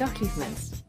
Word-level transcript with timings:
Dag 0.00 0.20
lief 0.20 0.36
mens. 0.36 0.82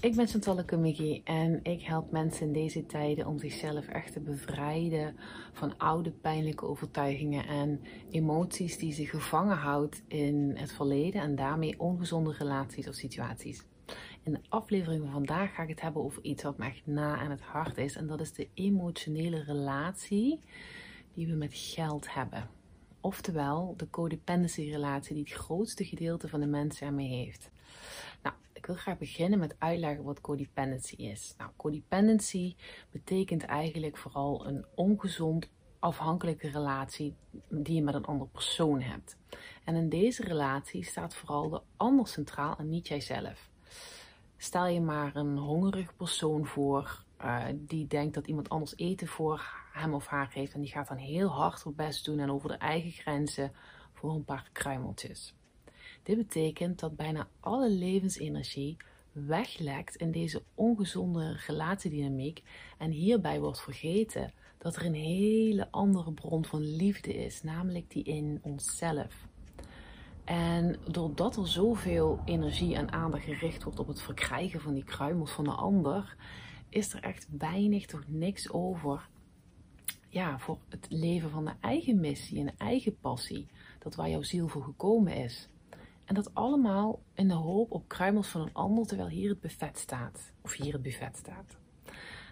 Ik 0.00 0.16
ben 0.16 0.26
Chantal 0.26 0.64
Kumigi 0.64 1.20
en 1.24 1.60
ik 1.62 1.82
help 1.82 2.10
mensen 2.10 2.46
in 2.46 2.52
deze 2.52 2.86
tijden 2.86 3.26
om 3.26 3.38
zichzelf 3.38 3.86
echt 3.86 4.12
te 4.12 4.20
bevrijden 4.20 5.16
van 5.52 5.78
oude 5.78 6.10
pijnlijke 6.10 6.64
overtuigingen 6.64 7.46
en 7.46 7.80
emoties 8.10 8.78
die 8.78 8.92
ze 8.92 9.06
gevangen 9.06 9.56
houdt 9.56 10.02
in 10.08 10.52
het 10.56 10.72
verleden 10.72 11.20
en 11.20 11.34
daarmee 11.34 11.80
ongezonde 11.80 12.32
relaties 12.32 12.88
of 12.88 12.94
situaties. 12.94 13.64
In 14.22 14.32
de 14.32 14.40
aflevering 14.48 15.02
van 15.02 15.12
vandaag 15.12 15.54
ga 15.54 15.62
ik 15.62 15.68
het 15.68 15.80
hebben 15.80 16.02
over 16.02 16.22
iets 16.22 16.42
wat 16.42 16.58
me 16.58 16.64
echt 16.64 16.86
na 16.86 17.16
aan 17.16 17.30
het 17.30 17.42
hart 17.42 17.78
is 17.78 17.96
en 17.96 18.06
dat 18.06 18.20
is 18.20 18.32
de 18.32 18.48
emotionele 18.54 19.42
relatie 19.42 20.40
die 21.14 21.26
we 21.26 21.34
met 21.34 21.54
geld 21.54 22.14
hebben. 22.14 22.50
Oftewel 23.00 23.74
de 23.76 23.90
codependency 23.90 24.70
relatie 24.70 25.14
die 25.14 25.24
het 25.24 25.32
grootste 25.32 25.84
gedeelte 25.84 26.28
van 26.28 26.40
de 26.40 26.46
mensen 26.46 26.86
ermee 26.86 27.08
heeft. 27.08 27.50
Nou, 28.22 28.34
ik 28.52 28.66
wil 28.66 28.74
graag 28.74 28.98
beginnen 28.98 29.38
met 29.38 29.56
uitleggen 29.58 30.04
wat 30.04 30.20
codependency 30.20 30.94
is. 30.94 31.34
Nou, 31.38 31.50
codependency 31.56 32.56
betekent 32.90 33.44
eigenlijk 33.44 33.96
vooral 33.96 34.46
een 34.46 34.64
ongezond 34.74 35.50
afhankelijke 35.78 36.48
relatie 36.48 37.16
die 37.48 37.74
je 37.74 37.82
met 37.82 37.94
een 37.94 38.04
andere 38.04 38.30
persoon 38.30 38.80
hebt. 38.80 39.16
En 39.64 39.74
in 39.74 39.88
deze 39.88 40.22
relatie 40.22 40.84
staat 40.84 41.14
vooral 41.14 41.48
de 41.48 41.60
ander 41.76 42.08
centraal 42.08 42.56
en 42.56 42.68
niet 42.68 42.88
jijzelf. 42.88 43.50
Stel 44.36 44.66
je 44.66 44.80
maar 44.80 45.16
een 45.16 45.36
hongerig 45.36 45.96
persoon 45.96 46.46
voor 46.46 47.04
uh, 47.24 47.44
die 47.54 47.86
denkt 47.86 48.14
dat 48.14 48.26
iemand 48.26 48.48
anders 48.48 48.76
eten 48.76 49.06
voor 49.06 49.66
hem 49.72 49.94
of 49.94 50.06
haar 50.06 50.30
heeft 50.32 50.54
en 50.54 50.60
die 50.60 50.70
gaat 50.70 50.88
dan 50.88 50.96
heel 50.96 51.28
hard 51.28 51.62
haar 51.64 51.72
best 51.72 52.04
doen 52.04 52.18
en 52.18 52.30
over 52.30 52.48
de 52.48 52.56
eigen 52.56 52.90
grenzen 52.90 53.52
voor 53.92 54.14
een 54.14 54.24
paar 54.24 54.48
kruimeltjes. 54.52 55.34
Dit 56.08 56.16
betekent 56.16 56.78
dat 56.78 56.96
bijna 56.96 57.28
alle 57.40 57.70
levensenergie 57.70 58.76
weglekt 59.12 59.96
in 59.96 60.10
deze 60.10 60.42
ongezonde 60.54 61.40
relatiedynamiek 61.46 62.42
en 62.78 62.90
hierbij 62.90 63.40
wordt 63.40 63.60
vergeten 63.60 64.32
dat 64.58 64.76
er 64.76 64.84
een 64.84 64.94
hele 64.94 65.70
andere 65.70 66.12
bron 66.12 66.44
van 66.44 66.76
liefde 66.76 67.14
is, 67.14 67.42
namelijk 67.42 67.90
die 67.90 68.02
in 68.02 68.38
onszelf. 68.42 69.26
En 70.24 70.76
doordat 70.90 71.36
er 71.36 71.48
zoveel 71.48 72.20
energie 72.24 72.74
en 72.74 72.92
aandacht 72.92 73.24
gericht 73.24 73.62
wordt 73.62 73.78
op 73.78 73.88
het 73.88 74.02
verkrijgen 74.02 74.60
van 74.60 74.74
die 74.74 74.84
kruimels 74.84 75.30
van 75.30 75.44
de 75.44 75.50
ander, 75.50 76.16
is 76.68 76.92
er 76.92 77.02
echt 77.02 77.26
weinig 77.38 77.86
tot 77.86 78.04
niks 78.06 78.50
over 78.50 79.08
ja, 80.08 80.38
voor 80.38 80.58
het 80.68 80.86
leven 80.90 81.30
van 81.30 81.44
de 81.44 81.54
eigen 81.60 82.00
missie 82.00 82.40
en 82.40 82.54
eigen 82.58 82.98
passie. 83.00 83.46
Dat 83.78 83.94
waar 83.94 84.10
jouw 84.10 84.22
ziel 84.22 84.48
voor 84.48 84.62
gekomen 84.62 85.16
is. 85.16 85.48
En 86.08 86.14
dat 86.14 86.34
allemaal 86.34 87.02
in 87.14 87.28
de 87.28 87.34
hoop 87.34 87.70
op 87.72 87.88
kruimels 87.88 88.28
van 88.28 88.40
een 88.40 88.52
ander, 88.52 88.86
terwijl 88.86 89.08
hier 89.08 89.28
het 89.28 89.40
buffet 89.40 89.78
staat. 89.78 90.32
Of 90.42 90.52
hier 90.52 90.72
het 90.72 90.82
buffet 90.82 91.16
staat. 91.16 91.56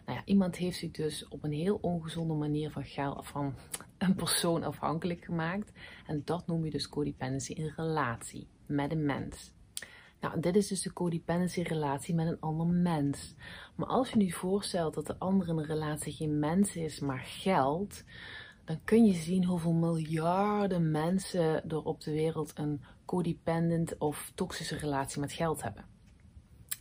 Nou 0.06 0.18
ja, 0.18 0.24
iemand 0.24 0.56
heeft 0.56 0.78
zich 0.78 0.90
dus 0.90 1.28
op 1.28 1.44
een 1.44 1.52
heel 1.52 1.78
ongezonde 1.80 2.34
manier 2.34 2.70
van, 2.70 2.84
geld, 2.84 3.26
van 3.26 3.54
een 3.98 4.14
persoon 4.14 4.62
afhankelijk 4.62 5.24
gemaakt. 5.24 5.72
En 6.06 6.22
dat 6.24 6.46
noem 6.46 6.64
je 6.64 6.70
dus 6.70 6.88
codependency 6.88 7.52
in 7.52 7.72
relatie 7.76 8.48
met 8.66 8.90
een 8.90 9.06
mens. 9.06 9.52
Nou, 10.20 10.40
dit 10.40 10.56
is 10.56 10.68
dus 10.68 10.82
de 10.82 10.92
codependency 10.92 11.62
relatie 11.62 12.14
met 12.14 12.26
een 12.26 12.40
ander 12.40 12.66
mens. 12.66 13.34
Maar 13.74 13.88
als 13.88 14.10
je 14.10 14.16
nu 14.16 14.30
voorstelt 14.30 14.94
dat 14.94 15.06
de 15.06 15.18
andere 15.18 15.50
in 15.50 15.58
een 15.58 15.64
relatie 15.64 16.12
geen 16.12 16.38
mens 16.38 16.76
is, 16.76 17.00
maar 17.00 17.22
geld, 17.24 18.04
dan 18.64 18.80
kun 18.84 19.04
je 19.04 19.12
zien 19.12 19.44
hoeveel 19.44 19.72
miljarden 19.72 20.90
mensen 20.90 21.68
er 21.68 21.82
op 21.82 22.00
de 22.00 22.12
wereld 22.12 22.52
een 22.54 22.80
codependent 23.06 23.98
of 23.98 24.32
toxische 24.34 24.76
relatie 24.76 25.20
met 25.20 25.32
geld 25.32 25.62
hebben. 25.62 25.84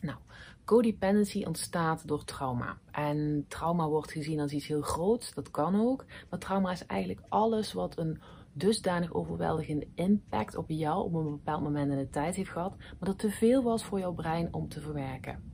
Nou, 0.01 0.17
codependency 0.65 1.43
ontstaat 1.43 2.07
door 2.07 2.23
trauma. 2.23 2.77
En 2.91 3.45
trauma 3.47 3.87
wordt 3.87 4.11
gezien 4.11 4.39
als 4.39 4.51
iets 4.51 4.67
heel 4.67 4.81
groots, 4.81 5.33
dat 5.33 5.51
kan 5.51 5.81
ook. 5.81 6.05
Maar 6.29 6.39
trauma 6.39 6.71
is 6.71 6.85
eigenlijk 6.85 7.21
alles 7.29 7.73
wat 7.73 7.97
een 7.97 8.21
dusdanig 8.53 9.13
overweldigende 9.13 9.87
impact 9.95 10.55
op 10.55 10.69
jou 10.69 11.03
op 11.03 11.13
een 11.13 11.31
bepaald 11.31 11.61
moment 11.61 11.91
in 11.91 11.97
de 11.97 12.09
tijd 12.09 12.35
heeft 12.35 12.49
gehad, 12.49 12.77
maar 12.77 13.09
dat 13.09 13.19
te 13.19 13.29
veel 13.29 13.63
was 13.63 13.83
voor 13.83 13.99
jouw 13.99 14.13
brein 14.13 14.53
om 14.53 14.67
te 14.67 14.81
verwerken. 14.81 15.53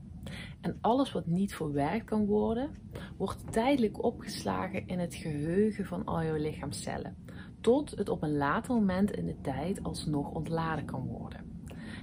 En 0.62 0.78
alles 0.82 1.12
wat 1.12 1.26
niet 1.26 1.56
verwerkt 1.56 2.06
kan 2.06 2.26
worden, 2.26 2.76
wordt 3.18 3.52
tijdelijk 3.52 4.04
opgeslagen 4.04 4.88
in 4.88 5.00
het 5.00 5.16
geheugen 5.16 5.86
van 5.86 6.06
al 6.06 6.24
jouw 6.24 6.36
lichaamcellen, 6.36 7.16
tot 7.62 7.92
het 7.92 8.10
op 8.10 8.24
een 8.24 8.38
later 8.38 8.74
moment 8.74 9.12
in 9.12 9.26
de 9.26 9.42
tijd 9.42 9.84
alsnog 9.84 10.32
ontladen 10.32 10.86
kan 10.86 11.08
worden. 11.08 11.52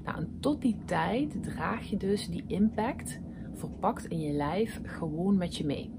Nou, 0.05 0.19
en 0.19 0.37
tot 0.41 0.63
die 0.63 0.77
tijd 0.85 1.43
draag 1.43 1.91
je 1.91 1.97
dus 1.97 2.29
die 2.29 2.45
impact 2.47 3.21
verpakt 3.53 4.05
in 4.05 4.21
je 4.21 4.33
lijf 4.33 4.81
gewoon 4.83 5.37
met 5.37 5.57
je 5.57 5.65
mee. 5.65 5.91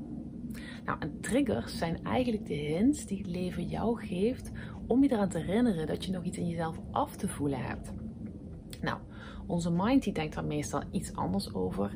Nou, 0.86 1.00
en 1.00 1.20
triggers 1.22 1.78
zijn 1.78 2.04
eigenlijk 2.04 2.46
de 2.46 2.54
hints 2.54 3.06
die 3.06 3.18
het 3.18 3.28
leven 3.28 3.68
jou 3.68 4.06
geeft 4.06 4.52
om 4.88 5.04
je 5.04 5.12
eraan 5.12 5.30
te 5.30 5.38
herinneren 5.38 5.88
dat 5.88 6.06
je 6.06 6.12
nog 6.12 6.24
iets 6.24 6.38
in 6.38 6.48
jezelf 6.48 6.80
af 6.92 7.16
te 7.16 7.28
voelen 7.28 7.60
hebt. 7.60 7.94
Nou, 8.82 9.00
onze 9.48 9.72
mind 9.72 10.04
die 10.04 10.14
denkt 10.14 10.36
daar 10.36 10.46
meestal 10.46 10.84
iets 10.92 11.16
anders 11.16 11.54
over. 11.54 11.96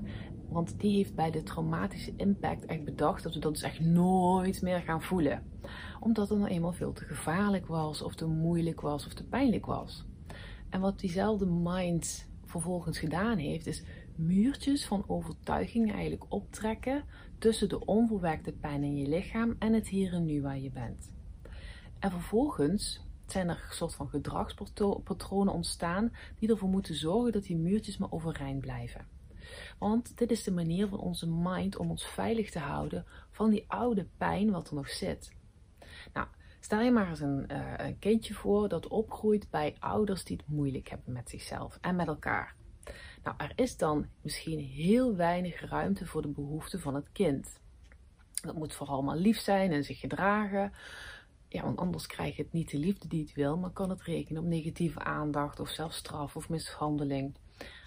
Want 0.50 0.80
die 0.80 0.96
heeft 0.96 1.16
bij 1.16 1.32
de 1.32 1.44
traumatische 1.44 2.14
impact 2.18 2.66
echt 2.66 2.84
bedacht 2.84 3.24
dat 3.24 3.34
we 3.34 3.40
dat 3.40 3.54
dus 3.54 3.64
echt 3.64 3.80
nooit 3.80 4.62
meer 4.62 4.80
gaan 4.80 5.02
voelen. 5.02 5.53
Omdat 6.00 6.30
het 6.30 6.38
nou 6.38 6.52
eenmaal 6.52 6.74
veel 6.74 6.94
te 6.94 7.06
gevaarlijk 7.06 7.68
was, 7.68 8.02
of 8.02 8.16
te 8.16 8.26
moeilijk 8.26 8.82
was, 8.82 9.06
of 9.06 9.14
te 9.14 9.24
pijnlijk 9.24 9.66
was. 9.66 10.06
En 10.70 10.82
wat 10.82 11.00
diezelfde 11.00 11.46
mind 11.46 12.28
vervolgens 12.46 13.00
gedaan 13.00 13.38
heeft, 13.38 13.68
is 13.68 13.84
muurtjes 14.16 14.86
van 14.86 15.04
overtuiging 15.08 15.92
eigenlijk 15.92 16.26
optrekken 16.30 17.04
tussen 17.38 17.70
de 17.70 17.86
onverwerkte 17.86 18.52
pijn 18.52 18.84
in 18.84 18.96
je 18.96 19.08
lichaam 19.08 19.56
en 19.60 19.74
het 19.74 19.88
hier 19.88 20.14
en 20.14 20.26
nu 20.26 20.42
waar 20.42 20.60
je 20.60 20.72
bent. 20.72 21.12
En 22.00 22.12
vervolgens 22.12 23.02
zijn 23.26 23.50
er 23.50 23.64
een 23.70 23.76
soort 23.76 23.96
van 23.96 24.10
gedragspatronen 24.10 25.54
ontstaan 25.54 26.12
die 26.40 26.50
ervoor 26.50 26.70
moeten 26.70 26.96
zorgen 26.96 27.32
dat 27.32 27.44
die 27.44 27.58
muurtjes 27.58 27.98
maar 27.98 28.12
overeind 28.12 28.62
blijven. 28.62 29.06
Want 29.80 30.18
dit 30.18 30.32
is 30.32 30.44
de 30.44 30.52
manier 30.52 30.88
van 30.88 31.00
onze 31.00 31.28
mind 31.28 31.78
om 31.78 31.90
ons 31.90 32.06
veilig 32.06 32.52
te 32.52 32.60
houden 32.60 33.06
van 33.32 33.50
die 33.50 33.66
oude 33.68 34.08
pijn 34.18 34.52
wat 34.52 34.70
er 34.70 34.76
nog 34.76 34.90
zit. 34.90 35.32
Stel 36.64 36.80
je 36.80 36.92
maar 36.92 37.10
eens 37.10 37.20
een, 37.20 37.46
uh, 37.52 37.74
een 37.78 38.00
kindje 38.00 38.34
voor 38.34 38.70
dat 38.70 38.88
opgroeit 38.88 39.50
bij 39.50 39.76
ouders 39.80 40.24
die 40.24 40.38
het 40.38 40.56
moeilijk 40.56 40.90
hebben 40.90 41.14
met 41.14 41.30
zichzelf 41.30 41.78
en 41.82 41.96
met 41.96 42.08
elkaar. 42.08 42.56
Nou, 43.24 43.36
er 43.38 43.52
is 43.56 43.78
dan 43.78 44.06
misschien 44.22 44.60
heel 44.60 45.16
weinig 45.16 45.70
ruimte 45.70 46.06
voor 46.06 46.22
de 46.22 46.28
behoeften 46.28 46.80
van 46.80 46.96
het 46.96 47.12
kind. 47.12 47.60
Dat 48.42 48.56
moet 48.56 48.74
vooral 48.74 49.02
maar 49.02 49.16
lief 49.16 49.40
zijn 49.40 49.72
en 49.72 49.84
zich 49.84 50.00
gedragen. 50.00 50.74
Ja, 51.48 51.64
want 51.64 51.78
anders 51.78 52.08
krijg 52.08 52.36
je 52.36 52.44
het 52.44 52.54
niet 52.54 52.72
de 52.72 52.78
liefde 52.78 53.08
die 53.08 53.22
het 53.22 53.34
wil, 53.34 53.58
maar 53.58 53.72
kan 53.72 53.90
het 53.90 54.02
rekenen 54.02 54.42
op 54.42 54.48
negatieve 54.48 55.00
aandacht 55.00 55.60
of 55.60 55.70
zelfs 55.70 55.98
straf 55.98 56.36
of 56.36 56.50
mishandeling. 56.50 57.36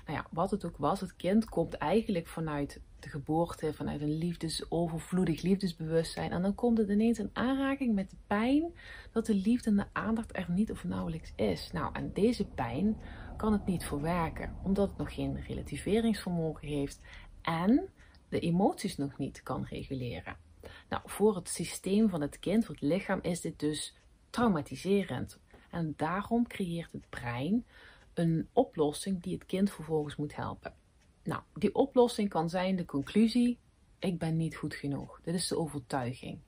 Nou 0.07 0.19
ja, 0.19 0.27
wat 0.31 0.51
het 0.51 0.65
ook 0.65 0.77
was, 0.77 1.01
het 1.01 1.17
kind 1.17 1.45
komt 1.45 1.75
eigenlijk 1.75 2.27
vanuit 2.27 2.81
de 2.99 3.09
geboorte, 3.09 3.73
vanuit 3.73 4.01
een 4.01 4.19
liefdes, 4.19 4.71
overvloedig 4.71 5.43
liefdesbewustzijn. 5.43 6.31
En 6.31 6.43
dan 6.43 6.55
komt 6.55 6.79
het 6.79 6.89
ineens 6.89 7.19
in 7.19 7.31
aanraking 7.33 7.95
met 7.95 8.11
de 8.11 8.17
pijn 8.27 8.73
dat 9.13 9.27
de 9.27 9.35
liefde 9.35 9.71
en 9.71 9.77
de 9.77 9.87
aandacht 9.93 10.37
er 10.37 10.47
niet 10.51 10.71
of 10.71 10.85
nauwelijks 10.85 11.33
is. 11.37 11.71
Nou, 11.73 11.95
en 11.95 12.13
deze 12.13 12.45
pijn 12.45 12.97
kan 13.37 13.53
het 13.53 13.67
niet 13.67 13.85
verwerken, 13.85 14.57
omdat 14.63 14.89
het 14.89 14.99
nog 14.99 15.15
geen 15.15 15.41
relativeringsvermogen 15.41 16.69
heeft 16.69 17.01
en 17.43 17.89
de 18.29 18.41
emoties 18.41 18.97
nog 18.97 19.19
niet 19.19 19.43
kan 19.43 19.67
reguleren. 19.71 20.37
Nou, 20.89 21.03
voor 21.05 21.37
het 21.37 21.49
systeem 21.49 22.09
van 22.09 22.21
het 22.21 22.39
kind, 22.39 22.65
voor 22.65 22.75
het 22.75 22.85
lichaam, 22.85 23.19
is 23.23 23.41
dit 23.41 23.59
dus 23.59 23.97
traumatiserend. 24.31 25.39
En 25.71 25.95
daarom 25.97 26.47
creëert 26.47 26.93
het 26.93 27.11
brein 27.11 27.65
een 28.19 28.49
oplossing 28.53 29.23
die 29.23 29.35
het 29.35 29.47
kind 29.47 29.71
vervolgens 29.71 30.17
moet 30.17 30.37
helpen. 30.37 30.75
Nou, 31.23 31.43
die 31.55 31.75
oplossing 31.75 32.29
kan 32.29 32.49
zijn 32.49 32.77
de 32.77 32.85
conclusie: 32.85 33.59
ik 33.99 34.19
ben 34.19 34.37
niet 34.37 34.57
goed 34.57 34.75
genoeg. 34.75 35.21
Dit 35.23 35.35
is 35.35 35.49
de 35.49 35.59
overtuiging. 35.59 36.39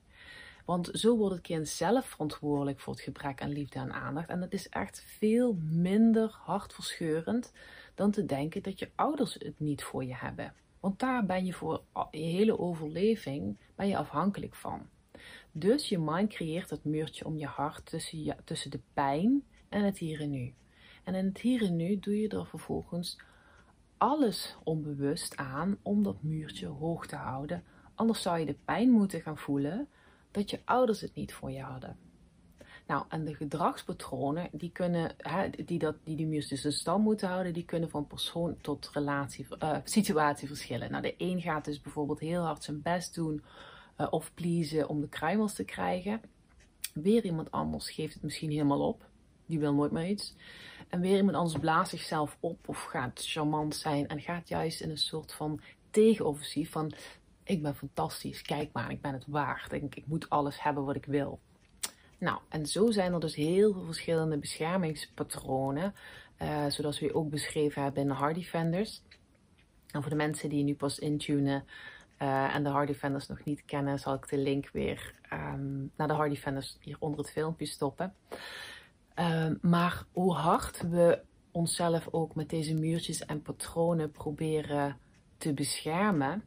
Want 0.65 0.89
zo 0.93 1.17
wordt 1.17 1.35
het 1.35 1.43
kind 1.43 1.67
zelf 1.67 2.05
verantwoordelijk 2.05 2.79
voor 2.79 2.93
het 2.93 3.01
gebrek 3.01 3.41
aan 3.41 3.51
liefde 3.51 3.79
en 3.79 3.93
aandacht. 3.93 4.29
En 4.29 4.39
dat 4.39 4.53
is 4.53 4.69
echt 4.69 5.03
veel 5.07 5.57
minder 5.69 6.37
hartverscheurend 6.41 7.53
dan 7.95 8.11
te 8.11 8.25
denken 8.25 8.63
dat 8.63 8.79
je 8.79 8.89
ouders 8.95 9.33
het 9.33 9.59
niet 9.59 9.83
voor 9.83 10.05
je 10.05 10.15
hebben. 10.15 10.53
Want 10.79 10.99
daar 10.99 11.25
ben 11.25 11.45
je 11.45 11.53
voor 11.53 11.83
je 12.11 12.17
hele 12.17 12.59
overleving 12.59 13.57
ben 13.75 13.87
je 13.87 13.97
afhankelijk 13.97 14.55
van. 14.55 14.89
Dus 15.51 15.89
je 15.89 15.99
mind 15.99 16.29
creëert 16.29 16.69
dat 16.69 16.83
muurtje 16.83 17.25
om 17.25 17.37
je 17.37 17.45
hart 17.45 17.85
tussen, 17.85 18.37
tussen 18.43 18.71
de 18.71 18.79
pijn 18.93 19.43
en 19.69 19.83
het 19.83 19.97
hier 19.97 20.21
en 20.21 20.29
nu. 20.29 20.53
En 21.09 21.15
in 21.15 21.25
het 21.25 21.39
hier 21.39 21.61
en 21.61 21.75
nu 21.75 21.99
doe 21.99 22.19
je 22.19 22.27
er 22.27 22.45
vervolgens 22.45 23.17
alles 23.97 24.55
onbewust 24.63 25.37
aan 25.37 25.77
om 25.81 26.03
dat 26.03 26.23
muurtje 26.23 26.67
hoog 26.67 27.07
te 27.07 27.15
houden. 27.15 27.63
Anders 27.95 28.21
zou 28.21 28.39
je 28.39 28.45
de 28.45 28.57
pijn 28.65 28.89
moeten 28.89 29.21
gaan 29.21 29.37
voelen 29.37 29.87
dat 30.31 30.49
je 30.49 30.59
ouders 30.65 31.01
het 31.01 31.15
niet 31.15 31.33
voor 31.33 31.51
je 31.51 31.61
hadden. 31.61 31.97
Nou, 32.87 33.05
en 33.09 33.25
de 33.25 33.35
gedragspatronen, 33.35 34.49
die 34.51 34.71
kunnen, 34.71 35.11
hè, 35.17 35.49
die, 35.65 35.79
dat, 35.79 35.95
die 36.03 36.15
de 36.15 36.25
muurs 36.25 36.47
dus 36.47 36.85
moeten 36.85 37.27
houden, 37.27 37.53
die 37.53 37.65
kunnen 37.65 37.89
van 37.89 38.07
persoon 38.07 38.57
tot 38.61 38.89
relatie, 38.93 39.47
uh, 39.63 39.77
situatie 39.83 40.47
verschillen. 40.47 40.91
Nou, 40.91 41.03
de 41.03 41.15
een 41.17 41.41
gaat 41.41 41.65
dus 41.65 41.81
bijvoorbeeld 41.81 42.19
heel 42.19 42.43
hard 42.43 42.63
zijn 42.63 42.81
best 42.81 43.15
doen 43.15 43.43
uh, 43.97 44.07
of 44.09 44.33
pleasen 44.33 44.89
om 44.89 45.01
de 45.01 45.09
kruimels 45.09 45.53
te 45.53 45.63
krijgen. 45.63 46.21
Weer 46.93 47.25
iemand 47.25 47.51
anders 47.51 47.89
geeft 47.91 48.13
het 48.13 48.23
misschien 48.23 48.51
helemaal 48.51 48.87
op. 48.87 49.07
Die 49.49 49.59
wil 49.59 49.73
nooit 49.73 49.91
meer 49.91 50.07
iets. 50.07 50.35
En 50.89 50.99
weer 50.99 51.17
iemand 51.17 51.37
anders 51.37 51.59
blaast 51.59 51.89
zichzelf 51.89 52.37
op 52.39 52.67
of 52.67 52.83
gaat 52.83 53.25
charmant 53.25 53.75
zijn 53.75 54.07
en 54.07 54.21
gaat 54.21 54.47
juist 54.47 54.81
in 54.81 54.89
een 54.89 54.97
soort 54.97 55.33
van 55.33 55.61
tegenoffensief 55.91 56.71
van 56.71 56.93
ik 57.43 57.61
ben 57.61 57.75
fantastisch, 57.75 58.41
kijk 58.41 58.69
maar, 58.73 58.91
ik 58.91 59.01
ben 59.01 59.13
het 59.13 59.25
waard. 59.27 59.71
Ik, 59.71 59.95
ik 59.95 60.07
moet 60.07 60.29
alles 60.29 60.63
hebben 60.63 60.85
wat 60.85 60.95
ik 60.95 61.05
wil. 61.05 61.39
Nou, 62.17 62.39
en 62.49 62.65
zo 62.65 62.91
zijn 62.91 63.13
er 63.13 63.19
dus 63.19 63.35
heel 63.35 63.73
veel 63.73 63.85
verschillende 63.85 64.37
beschermingspatronen, 64.37 65.93
uh, 66.41 66.65
zoals 66.67 66.99
we 66.99 67.15
ook 67.15 67.29
beschreven 67.29 67.83
hebben 67.83 68.01
in 68.01 68.07
de 68.07 68.13
Hard 68.13 68.35
Defenders. 68.35 69.01
En 69.91 70.01
voor 70.01 70.09
de 70.09 70.17
mensen 70.17 70.49
die 70.49 70.63
nu 70.63 70.75
pas 70.75 70.99
intunen 70.99 71.65
uh, 72.21 72.55
en 72.55 72.63
de 72.63 72.69
Hard 72.69 72.87
Defenders 72.87 73.27
nog 73.27 73.43
niet 73.43 73.65
kennen, 73.65 73.99
zal 73.99 74.13
ik 74.13 74.29
de 74.29 74.37
link 74.37 74.69
weer 74.73 75.13
um, 75.33 75.91
naar 75.95 76.07
de 76.07 76.13
Hard 76.13 76.29
Defenders 76.29 76.77
hier 76.79 76.97
onder 76.99 77.19
het 77.19 77.31
filmpje 77.31 77.65
stoppen. 77.65 78.13
Uh, 79.19 79.49
maar 79.61 80.05
hoe 80.11 80.33
hard 80.33 80.89
we 80.89 81.21
onszelf 81.51 82.07
ook 82.11 82.35
met 82.35 82.49
deze 82.49 82.73
muurtjes 82.73 83.25
en 83.25 83.41
patronen 83.41 84.11
proberen 84.11 84.97
te 85.37 85.53
beschermen, 85.53 86.43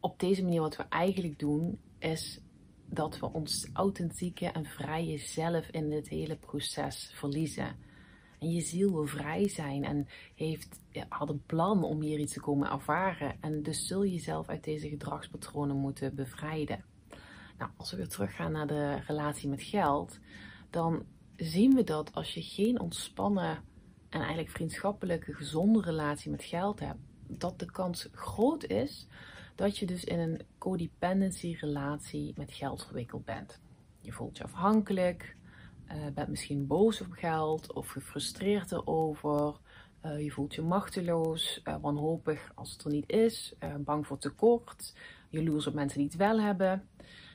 op 0.00 0.20
deze 0.20 0.42
manier 0.42 0.60
wat 0.60 0.76
we 0.76 0.82
eigenlijk 0.88 1.38
doen, 1.38 1.80
is 1.98 2.40
dat 2.86 3.18
we 3.18 3.32
ons 3.32 3.68
authentieke 3.72 4.46
en 4.46 4.64
vrije 4.64 5.18
zelf 5.18 5.68
in 5.68 5.90
dit 5.90 6.08
hele 6.08 6.36
proces 6.36 7.10
verliezen. 7.14 7.76
En 8.38 8.50
je 8.50 8.60
ziel 8.60 8.92
wil 8.92 9.06
vrij 9.06 9.48
zijn 9.48 9.84
en 9.84 10.06
heeft, 10.34 10.80
had 11.08 11.28
een 11.28 11.42
plan 11.46 11.84
om 11.84 12.00
hier 12.00 12.18
iets 12.18 12.32
te 12.32 12.40
komen 12.40 12.70
ervaren. 12.70 13.36
En 13.40 13.62
dus 13.62 13.86
zul 13.86 14.02
je 14.02 14.12
jezelf 14.12 14.48
uit 14.48 14.64
deze 14.64 14.88
gedragspatronen 14.88 15.76
moeten 15.76 16.14
bevrijden. 16.14 16.84
Nou, 17.58 17.70
als 17.76 17.90
we 17.90 17.96
weer 17.96 18.08
teruggaan 18.08 18.52
naar 18.52 18.66
de 18.66 19.00
relatie 19.06 19.48
met 19.48 19.62
geld, 19.62 20.18
dan 20.70 21.04
zien 21.36 21.74
we 21.74 21.84
dat 21.84 22.14
als 22.14 22.34
je 22.34 22.42
geen 22.42 22.80
ontspannen 22.80 23.62
en 24.08 24.20
eigenlijk 24.20 24.50
vriendschappelijke, 24.50 25.34
gezonde 25.34 25.80
relatie 25.80 26.30
met 26.30 26.44
geld 26.44 26.80
hebt, 26.80 27.00
dat 27.26 27.58
de 27.58 27.70
kans 27.70 28.08
groot 28.12 28.64
is 28.64 29.06
dat 29.54 29.78
je 29.78 29.86
dus 29.86 30.04
in 30.04 30.18
een 30.18 30.40
codependency 30.58 31.56
relatie 31.60 32.32
met 32.36 32.52
geld 32.52 32.84
verwikkeld 32.84 33.24
bent. 33.24 33.60
Je 34.00 34.12
voelt 34.12 34.36
je 34.36 34.44
afhankelijk, 34.44 35.36
uh, 35.88 36.06
bent 36.14 36.28
misschien 36.28 36.66
boos 36.66 37.00
op 37.00 37.12
geld 37.12 37.72
of 37.72 37.88
gefrustreerd 37.88 38.72
erover. 38.72 39.54
Uh, 40.04 40.22
je 40.22 40.30
voelt 40.30 40.54
je 40.54 40.62
machteloos, 40.62 41.60
uh, 41.64 41.76
wanhopig 41.80 42.52
als 42.54 42.72
het 42.72 42.84
er 42.84 42.90
niet 42.90 43.10
is, 43.10 43.54
bang 43.78 44.06
voor 44.06 44.18
tekort, 44.18 44.94
jaloers 45.28 45.66
op 45.66 45.74
mensen 45.74 45.98
die 45.98 46.06
het 46.06 46.16
wel 46.16 46.40
hebben. 46.40 46.88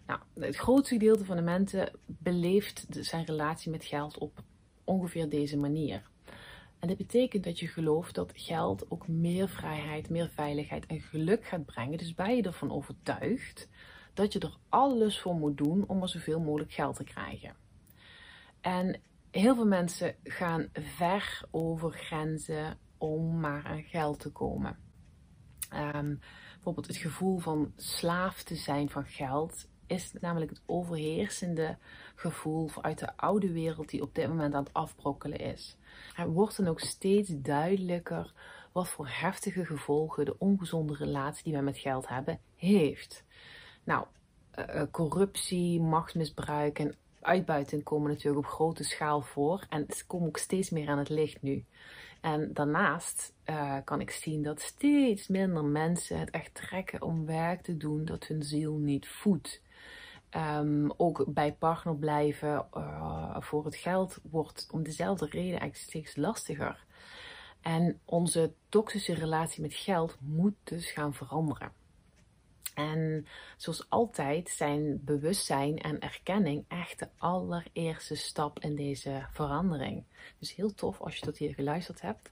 Nou, 0.05 0.19
het 0.33 0.55
grootste 0.55 0.93
gedeelte 0.93 1.25
van 1.25 1.35
de 1.35 1.41
mensen 1.41 1.91
beleeft 2.05 2.85
zijn 2.89 3.25
relatie 3.25 3.71
met 3.71 3.85
geld 3.85 4.17
op 4.17 4.43
ongeveer 4.83 5.29
deze 5.29 5.57
manier. 5.57 6.09
En 6.79 6.87
dit 6.87 6.97
betekent 6.97 7.43
dat 7.43 7.59
je 7.59 7.67
gelooft 7.67 8.15
dat 8.15 8.31
geld 8.35 8.91
ook 8.91 9.07
meer 9.07 9.49
vrijheid, 9.49 10.09
meer 10.09 10.29
veiligheid 10.29 10.85
en 10.85 11.01
geluk 11.01 11.45
gaat 11.45 11.65
brengen. 11.65 11.97
Dus 11.97 12.13
ben 12.13 12.35
je 12.35 12.41
ervan 12.41 12.71
overtuigd 12.71 13.69
dat 14.13 14.33
je 14.33 14.39
er 14.39 14.57
alles 14.69 15.19
voor 15.19 15.35
moet 15.35 15.57
doen 15.57 15.87
om 15.87 16.01
er 16.01 16.09
zoveel 16.09 16.39
mogelijk 16.39 16.71
geld 16.71 16.95
te 16.95 17.03
krijgen. 17.03 17.55
En 18.61 18.99
heel 19.31 19.55
veel 19.55 19.67
mensen 19.67 20.15
gaan 20.23 20.69
ver 20.73 21.41
over 21.51 21.91
grenzen 21.91 22.77
om 22.97 23.39
maar 23.39 23.65
aan 23.65 23.83
geld 23.83 24.19
te 24.19 24.29
komen. 24.29 24.77
Um, 25.73 26.19
bijvoorbeeld 26.53 26.87
het 26.87 26.97
gevoel 26.97 27.39
van 27.39 27.73
slaaf 27.75 28.43
te 28.43 28.55
zijn 28.55 28.89
van 28.89 29.05
geld 29.05 29.67
is 29.91 30.13
namelijk 30.19 30.51
het 30.51 30.61
overheersende 30.65 31.77
gevoel 32.15 32.69
uit 32.81 32.99
de 32.99 33.17
oude 33.17 33.51
wereld 33.51 33.89
die 33.89 34.01
op 34.01 34.15
dit 34.15 34.27
moment 34.27 34.53
aan 34.53 34.63
het 34.63 34.73
afbrokkelen 34.73 35.39
is. 35.39 35.77
Er 36.15 36.29
wordt 36.29 36.57
dan 36.57 36.67
ook 36.67 36.79
steeds 36.79 37.29
duidelijker 37.33 38.33
wat 38.71 38.87
voor 38.87 39.07
heftige 39.09 39.65
gevolgen 39.65 40.25
de 40.25 40.37
ongezonde 40.37 40.95
relatie 40.95 41.43
die 41.43 41.53
wij 41.53 41.61
met 41.61 41.77
geld 41.77 42.07
hebben 42.07 42.39
heeft. 42.55 43.23
Nou, 43.83 44.05
uh, 44.59 44.83
corruptie, 44.91 45.81
machtsmisbruik 45.81 46.79
en 46.79 46.95
uitbuiting 47.19 47.83
komen 47.83 48.09
natuurlijk 48.09 48.45
op 48.45 48.51
grote 48.51 48.83
schaal 48.83 49.21
voor 49.21 49.65
en 49.69 49.85
ze 49.95 50.05
komen 50.05 50.27
ook 50.27 50.37
steeds 50.37 50.69
meer 50.69 50.89
aan 50.89 50.97
het 50.97 51.09
licht 51.09 51.41
nu. 51.41 51.65
En 52.21 52.53
daarnaast 52.53 53.33
uh, 53.45 53.77
kan 53.83 54.01
ik 54.01 54.11
zien 54.11 54.43
dat 54.43 54.61
steeds 54.61 55.27
minder 55.27 55.63
mensen 55.63 56.19
het 56.19 56.29
echt 56.29 56.53
trekken 56.53 57.01
om 57.01 57.25
werk 57.25 57.61
te 57.61 57.77
doen 57.77 58.05
dat 58.05 58.27
hun 58.27 58.43
ziel 58.43 58.77
niet 58.77 59.07
voedt. 59.07 59.61
Um, 60.37 60.93
ook 60.97 61.23
bij 61.27 61.53
partner 61.53 61.95
blijven 61.95 62.67
uh, 62.77 63.35
voor 63.39 63.65
het 63.65 63.75
geld 63.75 64.19
wordt 64.29 64.67
om 64.71 64.83
dezelfde 64.83 65.25
reden 65.25 65.59
eigenlijk 65.59 65.75
steeds 65.75 66.15
lastiger. 66.15 66.85
En 67.61 67.99
onze 68.05 68.53
toxische 68.69 69.13
relatie 69.13 69.61
met 69.61 69.73
geld 69.73 70.17
moet 70.19 70.55
dus 70.63 70.91
gaan 70.91 71.13
veranderen. 71.13 71.71
En 72.73 73.27
zoals 73.57 73.89
altijd 73.89 74.49
zijn 74.49 75.03
bewustzijn 75.03 75.77
en 75.77 75.99
erkenning 75.99 76.65
echt 76.67 76.99
de 76.99 77.07
allereerste 77.17 78.15
stap 78.15 78.59
in 78.59 78.75
deze 78.75 79.25
verandering. 79.31 80.03
Dus 80.39 80.55
heel 80.55 80.73
tof 80.73 81.01
als 81.01 81.15
je 81.15 81.25
tot 81.25 81.37
hier 81.37 81.53
geluisterd 81.53 82.01
hebt. 82.01 82.31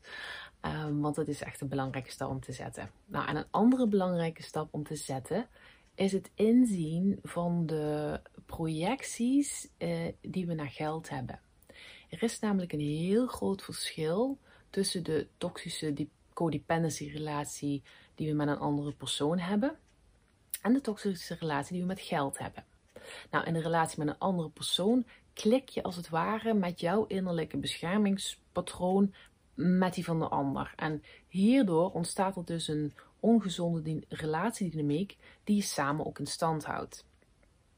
Um, 0.62 1.02
want 1.02 1.16
het 1.16 1.28
is 1.28 1.42
echt 1.42 1.62
een 1.62 1.68
belangrijke 1.68 2.12
stap 2.12 2.30
om 2.30 2.40
te 2.40 2.52
zetten. 2.52 2.92
Nou, 3.06 3.28
en 3.28 3.36
een 3.36 3.48
andere 3.52 3.88
belangrijke 3.88 4.44
stap 4.44 4.68
om 4.74 4.84
te 4.84 4.96
zetten 4.96 5.48
is 6.00 6.12
het 6.12 6.32
inzien 6.36 7.20
van 7.24 7.66
de 7.66 8.22
projecties 8.46 9.68
uh, 9.78 10.08
die 10.22 10.48
we 10.48 10.54
naar 10.54 10.70
geld 10.70 11.10
hebben. 11.10 11.40
Er 12.10 12.24
is 12.24 12.40
namelijk 12.40 12.74
een 12.74 12.80
heel 12.80 13.28
groot 13.28 13.64
verschil 13.64 14.38
tussen 14.70 15.04
de 15.04 15.28
toxische 15.38 16.08
codependency 16.34 17.10
relatie 17.10 17.84
die 18.16 18.28
we 18.28 18.34
met 18.34 18.48
een 18.48 18.58
andere 18.58 18.94
persoon 18.94 19.40
hebben 19.40 19.78
en 20.62 20.74
de 20.74 20.82
toxische 20.82 21.36
relatie 21.40 21.72
die 21.72 21.82
we 21.82 21.88
met 21.88 22.02
geld 22.02 22.38
hebben. 22.38 22.66
Nou, 23.32 23.46
in 23.46 23.54
de 23.54 23.62
relatie 23.62 24.00
met 24.00 24.08
een 24.08 24.20
andere 24.20 24.50
persoon 24.50 25.06
klik 25.34 25.70
je 25.70 25.84
als 25.84 25.96
het 25.96 26.10
ware 26.10 26.54
met 26.54 26.80
jouw 26.80 27.06
innerlijke 27.06 27.58
beschermingspatroon 27.58 29.14
met 29.54 29.94
die 29.94 30.04
van 30.04 30.20
de 30.20 30.28
ander. 30.28 30.74
En 30.76 31.04
hierdoor 31.28 31.92
ontstaat 31.92 32.36
er 32.36 32.46
dus 32.46 32.68
een 32.68 32.94
ongezonde 33.20 34.04
relatiedynamiek 34.10 35.18
die 35.44 35.56
je 35.56 35.62
samen 35.62 36.06
ook 36.06 36.20
in 36.20 36.28
stand 36.28 36.66
houdt. 36.66 37.06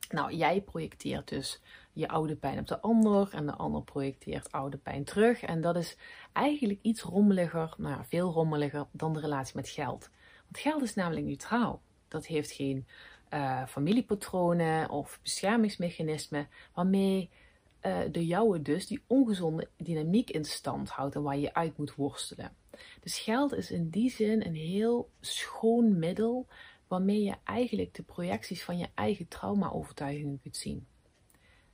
Nou, 0.09 0.33
jij 0.33 0.61
projecteert 0.61 1.27
dus 1.27 1.61
je 1.93 2.07
oude 2.07 2.35
pijn 2.35 2.59
op 2.59 2.67
de 2.67 2.79
ander 2.79 3.29
en 3.33 3.45
de 3.45 3.55
ander 3.55 3.83
projecteert 3.83 4.51
oude 4.51 4.77
pijn 4.77 5.03
terug. 5.03 5.41
En 5.41 5.61
dat 5.61 5.75
is 5.75 5.97
eigenlijk 6.33 6.79
iets 6.81 7.01
rommeliger, 7.01 7.73
nou 7.77 7.95
ja, 7.95 8.05
veel 8.05 8.31
rommeliger 8.31 8.85
dan 8.91 9.13
de 9.13 9.19
relatie 9.19 9.55
met 9.55 9.69
geld. 9.69 10.09
Want 10.43 10.57
geld 10.57 10.81
is 10.81 10.93
namelijk 10.93 11.25
neutraal. 11.25 11.81
Dat 12.07 12.25
heeft 12.25 12.51
geen 12.51 12.85
uh, 13.33 13.65
familiepatronen 13.65 14.89
of 14.89 15.19
beschermingsmechanismen 15.21 16.47
waarmee 16.73 17.29
uh, 17.81 17.99
de 18.11 18.25
jouwe 18.25 18.61
dus 18.61 18.87
die 18.87 19.03
ongezonde 19.07 19.67
dynamiek 19.77 20.29
in 20.29 20.45
stand 20.45 20.89
houdt 20.89 21.15
en 21.15 21.21
waar 21.21 21.37
je 21.37 21.53
uit 21.53 21.77
moet 21.77 21.95
worstelen. 21.95 22.55
Dus 22.99 23.19
geld 23.19 23.53
is 23.53 23.71
in 23.71 23.89
die 23.89 24.11
zin 24.11 24.45
een 24.45 24.55
heel 24.55 25.09
schoon 25.19 25.99
middel 25.99 26.47
waarmee 26.87 27.23
je 27.23 27.35
eigenlijk 27.43 27.93
de 27.93 28.03
projecties 28.03 28.63
van 28.63 28.77
je 28.77 28.87
eigen 28.93 29.27
trauma-overtuigingen 29.27 30.39
kunt 30.41 30.57
zien. 30.57 30.87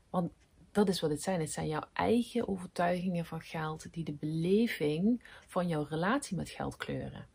Want 0.09 0.31
dat 0.71 0.89
is 0.89 1.01
wat 1.01 1.09
het 1.09 1.21
zijn. 1.21 1.39
Het 1.39 1.51
zijn 1.51 1.67
jouw 1.67 1.83
eigen 1.93 2.47
overtuigingen 2.47 3.25
van 3.25 3.41
geld 3.41 3.93
die 3.93 4.03
de 4.03 4.13
beleving 4.13 5.23
van 5.47 5.67
jouw 5.67 5.85
relatie 5.89 6.37
met 6.37 6.49
geld 6.49 6.77
kleuren. 6.77 7.27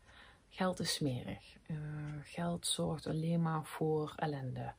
Geld 0.48 0.80
is 0.80 0.94
smerig. 0.94 1.56
Uh, 1.66 1.76
geld 2.22 2.66
zorgt 2.66 3.06
alleen 3.06 3.42
maar 3.42 3.64
voor 3.64 4.12
ellende. 4.16 4.72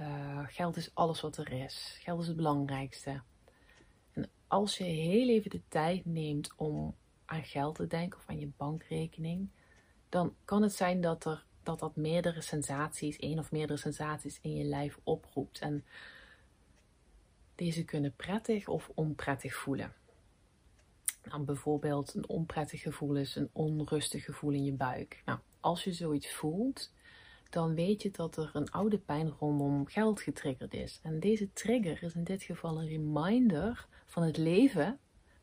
Uh, 0.00 0.38
geld 0.46 0.76
is 0.76 0.90
alles 0.94 1.20
wat 1.20 1.36
er 1.36 1.52
is. 1.52 1.98
Geld 2.02 2.20
is 2.20 2.26
het 2.26 2.36
belangrijkste. 2.36 3.22
En 4.12 4.30
als 4.46 4.78
je 4.78 4.84
heel 4.84 5.28
even 5.28 5.50
de 5.50 5.62
tijd 5.68 6.04
neemt 6.04 6.52
om 6.56 6.94
aan 7.30 7.44
geld 7.44 7.74
te 7.74 7.86
denken 7.86 8.18
of 8.18 8.24
aan 8.26 8.38
je 8.38 8.50
bankrekening, 8.56 9.48
dan 10.08 10.34
kan 10.44 10.62
het 10.62 10.72
zijn 10.72 11.00
dat 11.00 11.24
er, 11.24 11.44
dat, 11.62 11.78
dat 11.78 11.96
meerdere 11.96 12.40
sensaties, 12.40 13.16
één 13.16 13.38
of 13.38 13.50
meerdere 13.50 13.78
sensaties 13.78 14.38
in 14.42 14.54
je 14.54 14.64
lijf 14.64 14.98
oproept. 15.02 15.58
En 15.58 15.84
deze 17.54 17.84
kunnen 17.84 18.14
prettig 18.16 18.68
of 18.68 18.90
onprettig 18.94 19.54
voelen. 19.54 19.92
Nou, 21.24 21.42
bijvoorbeeld 21.42 22.14
een 22.14 22.28
onprettig 22.28 22.80
gevoel 22.80 23.16
is 23.16 23.36
een 23.36 23.50
onrustig 23.52 24.24
gevoel 24.24 24.52
in 24.52 24.64
je 24.64 24.72
buik. 24.72 25.22
Nou, 25.24 25.38
als 25.60 25.84
je 25.84 25.92
zoiets 25.92 26.32
voelt, 26.32 26.92
dan 27.50 27.74
weet 27.74 28.02
je 28.02 28.10
dat 28.10 28.36
er 28.36 28.50
een 28.52 28.70
oude 28.70 28.98
pijn 28.98 29.28
rondom 29.38 29.86
geld 29.86 30.20
getriggerd 30.20 30.74
is. 30.74 31.00
En 31.02 31.20
deze 31.20 31.52
trigger 31.52 32.02
is 32.02 32.14
in 32.14 32.24
dit 32.24 32.42
geval 32.42 32.80
een 32.80 32.88
reminder 32.88 33.86
van 34.06 34.22
het 34.22 34.36
leven, 34.36 34.98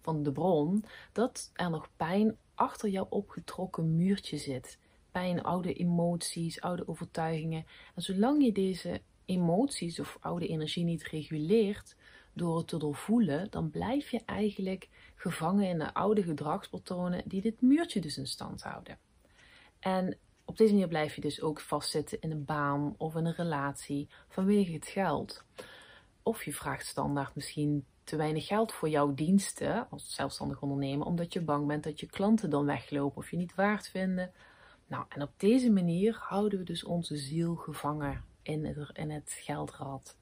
van 0.08 0.24
de 0.24 0.32
bron, 0.32 0.84
dat 1.12 1.52
er 1.54 1.70
nog 1.70 1.90
pijn 1.96 2.38
achter 2.56 2.90
jouw 2.90 3.08
opgetrokken 3.10 3.96
muurtje 3.96 4.38
zit. 4.38 4.80
Pijn, 5.12 5.44
oude 5.44 5.74
emoties, 5.74 6.62
oude 6.62 6.88
overtuigingen. 6.88 7.66
En 7.96 8.02
zolang 8.02 8.44
je 8.44 8.52
deze 8.52 9.02
emoties 9.26 10.00
of 10.00 10.18
oude 10.20 10.48
energie 10.48 10.84
niet 10.84 11.04
reguleert 11.04 11.96
door 12.34 12.58
het 12.58 12.68
te 12.68 12.78
doorvoelen, 12.78 13.48
dan 13.50 13.70
blijf 13.70 14.10
je 14.10 14.22
eigenlijk 14.26 14.90
gevangen 15.16 15.68
in 15.68 15.78
de 15.78 15.94
oude 15.94 16.24
gedragspatronen 16.24 17.24
die 17.26 17.42
dit 17.42 17.62
muurtje 17.62 18.02
dus 18.02 18.18
in 18.18 18.28
stand 18.28 18.62
houden. 18.64 18.98
En 19.80 20.18
op 20.46 20.58
deze 20.58 20.72
manier 20.72 20.88
blijf 20.88 21.16
je 21.16 21.22
dus 21.22 21.42
ook 21.42 21.60
vastzitten 21.60 22.22
in 22.22 22.32
een 22.32 22.46
baan 22.46 22.96
of 22.98 23.16
in 23.16 23.26
een 23.26 23.34
relatie 23.34 24.08
vanwege 24.28 24.72
het 24.72 24.88
geld. 24.88 25.44
Of 26.24 26.44
je 26.44 26.54
vraagt 26.54 26.86
standaard 26.86 27.36
misschien 27.36 27.86
te 28.08 28.16
weinig 28.16 28.48
geld 28.48 28.72
voor 28.72 28.90
jouw 28.90 29.14
diensten 29.14 29.90
als 29.90 30.16
zelfstandig 30.16 30.62
ondernemer, 30.62 31.06
omdat 31.06 31.34
je 31.34 31.42
bang 31.42 31.68
bent 31.68 31.84
dat 31.84 32.00
je 32.00 32.06
klanten 32.06 32.50
dan 32.50 32.66
weglopen 32.66 33.18
of 33.18 33.32
je 33.32 33.38
niet 33.38 33.56
waard 33.56 33.88
vinden. 33.88 34.32
Nou, 34.88 35.06
en 35.10 35.22
op 35.22 35.32
deze 35.38 35.72
manier 35.72 36.18
houden 36.20 36.60
we 36.60 36.66
dus 36.66 36.84
onze 36.84 37.18
ziel 37.18 37.56
gevangen 37.56 38.24
in 38.42 38.66
het, 38.66 38.90
in 38.94 39.12
het 39.12 39.32
geldrad. 39.32 40.18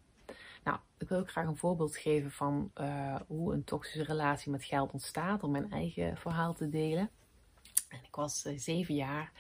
Nou, 0.64 0.78
ik 0.98 1.10
wil 1.10 1.20
ook 1.20 1.30
graag 1.30 1.48
een 1.48 1.58
voorbeeld 1.58 1.98
geven 1.98 2.32
van 2.32 2.72
uh, 2.82 3.16
hoe 3.28 3.54
een 3.54 3.64
toxische 3.64 4.04
relatie 4.04 4.52
met 4.52 4.64
geld 4.64 4.92
ontstaat, 4.92 5.44
om 5.44 5.52
mijn 5.52 5.72
eigen 5.72 6.18
verhaal 6.18 6.54
te 6.54 6.70
delen. 6.70 7.10
En 7.90 8.00
ik 8.04 8.16
was 8.16 8.46
uh, 8.46 8.58
zeven 8.58 8.96
jaar 8.96 9.32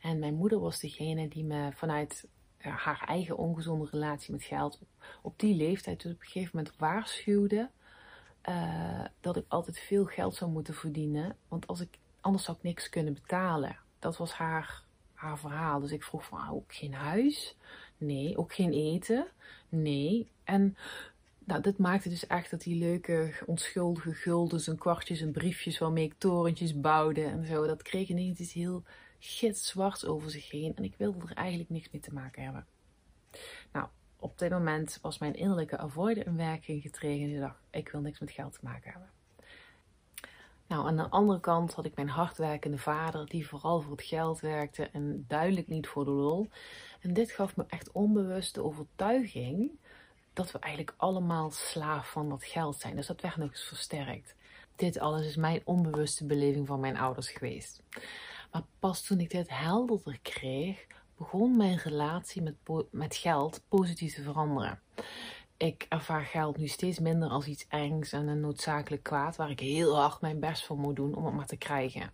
en 0.00 0.18
mijn 0.18 0.34
moeder 0.34 0.60
was 0.60 0.80
degene 0.80 1.28
die 1.28 1.44
me 1.44 1.70
vanuit 1.74 2.28
uh, 2.58 2.76
haar 2.76 3.04
eigen 3.06 3.36
ongezonde 3.36 3.88
relatie 3.90 4.32
met 4.32 4.42
geld 4.42 4.78
op, 4.80 4.88
op 5.22 5.38
die 5.38 5.54
leeftijd 5.54 6.02
dus 6.02 6.12
op 6.12 6.20
een 6.20 6.26
gegeven 6.26 6.50
moment 6.56 6.76
waarschuwde 6.76 7.70
dat 9.20 9.36
ik 9.36 9.44
altijd 9.48 9.78
veel 9.78 10.04
geld 10.04 10.34
zou 10.34 10.50
moeten 10.50 10.74
verdienen, 10.74 11.36
want 11.48 11.66
als 11.66 11.80
ik, 11.80 11.98
anders 12.20 12.44
zou 12.44 12.56
ik 12.56 12.62
niks 12.62 12.88
kunnen 12.88 13.14
betalen. 13.14 13.76
Dat 13.98 14.16
was 14.16 14.32
haar, 14.32 14.82
haar 15.14 15.38
verhaal. 15.38 15.80
Dus 15.80 15.92
ik 15.92 16.02
vroeg 16.02 16.24
van, 16.24 16.38
ah, 16.38 16.52
ook 16.52 16.74
geen 16.74 16.94
huis? 16.94 17.56
Nee. 17.96 18.36
Ook 18.36 18.54
geen 18.54 18.72
eten? 18.72 19.26
Nee. 19.68 20.30
En 20.44 20.76
nou, 21.44 21.62
dit 21.62 21.78
maakte 21.78 22.08
dus 22.08 22.26
echt 22.26 22.50
dat 22.50 22.60
die 22.60 22.76
leuke, 22.76 23.32
onschuldige 23.46 24.14
guldens 24.14 24.68
en 24.68 24.78
kwartjes 24.78 25.20
en 25.20 25.32
briefjes 25.32 25.78
waarmee 25.78 26.04
ik 26.04 26.14
torentjes 26.18 26.80
bouwde 26.80 27.24
en 27.24 27.46
zo, 27.46 27.66
dat 27.66 27.82
kreeg 27.82 28.08
ineens 28.08 28.38
iets 28.38 28.52
heel 28.52 28.82
gitzwarts 29.18 30.04
over 30.04 30.30
zich 30.30 30.50
heen. 30.50 30.76
En 30.76 30.84
ik 30.84 30.94
wilde 30.96 31.18
er 31.28 31.36
eigenlijk 31.36 31.70
niks 31.70 31.90
mee 31.90 32.00
te 32.00 32.12
maken 32.12 32.42
hebben. 32.42 32.66
Nou, 33.72 33.88
op 34.20 34.38
dit 34.38 34.50
moment 34.50 34.98
was 35.02 35.18
mijn 35.18 35.34
innerlijke 35.34 35.78
avoider 35.78 36.26
in 36.26 36.36
werking 36.36 36.82
getreden 36.82 37.28
en 37.28 37.34
ik 37.34 37.40
dacht, 37.40 37.60
ik 37.70 37.88
wil 37.88 38.00
niks 38.00 38.18
met 38.18 38.30
geld 38.30 38.52
te 38.52 38.58
maken 38.62 38.90
hebben. 38.90 39.10
Nou, 40.66 40.86
aan 40.86 40.96
de 40.96 41.08
andere 41.08 41.40
kant 41.40 41.74
had 41.74 41.84
ik 41.84 41.96
mijn 41.96 42.08
hardwerkende 42.08 42.78
vader, 42.78 43.26
die 43.26 43.48
vooral 43.48 43.80
voor 43.80 43.92
het 43.92 44.02
geld 44.02 44.40
werkte 44.40 44.88
en 44.92 45.24
duidelijk 45.28 45.68
niet 45.68 45.86
voor 45.86 46.04
de 46.04 46.10
lol. 46.10 46.48
En 47.00 47.12
dit 47.12 47.30
gaf 47.30 47.56
me 47.56 47.64
echt 47.68 47.92
onbewust 47.92 48.54
de 48.54 48.62
overtuiging 48.62 49.70
dat 50.32 50.52
we 50.52 50.58
eigenlijk 50.58 50.94
allemaal 50.96 51.50
slaaf 51.50 52.10
van 52.10 52.28
dat 52.28 52.44
geld 52.44 52.76
zijn. 52.76 52.96
Dus 52.96 53.06
dat 53.06 53.20
werd 53.20 53.36
nog 53.36 53.50
eens 53.50 53.64
versterkt. 53.64 54.34
Dit 54.76 54.98
alles 54.98 55.26
is 55.26 55.36
mijn 55.36 55.60
onbewuste 55.64 56.26
beleving 56.26 56.66
van 56.66 56.80
mijn 56.80 56.96
ouders 56.96 57.30
geweest. 57.30 57.82
Maar 58.52 58.62
pas 58.78 59.02
toen 59.02 59.20
ik 59.20 59.30
dit 59.30 59.48
helderder 59.48 60.18
kreeg, 60.22 60.86
begon 61.20 61.56
mijn 61.56 61.76
relatie 61.76 62.42
met, 62.42 62.54
met 62.90 63.16
geld 63.16 63.62
positief 63.68 64.14
te 64.14 64.22
veranderen. 64.22 64.80
Ik 65.56 65.86
ervaar 65.88 66.24
geld 66.24 66.56
nu 66.56 66.66
steeds 66.66 66.98
minder 66.98 67.28
als 67.28 67.46
iets 67.46 67.66
engs 67.68 68.12
en 68.12 68.28
een 68.28 68.40
noodzakelijk 68.40 69.02
kwaad 69.02 69.36
waar 69.36 69.50
ik 69.50 69.60
heel 69.60 69.96
hard 69.96 70.20
mijn 70.20 70.40
best 70.40 70.64
voor 70.64 70.78
moet 70.78 70.96
doen 70.96 71.14
om 71.14 71.24
het 71.24 71.34
maar 71.34 71.46
te 71.46 71.56
krijgen. 71.56 72.12